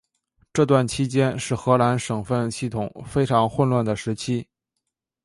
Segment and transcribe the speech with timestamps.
[0.51, 4.47] 这段期间是荷兰省分系统非常混乱的时期。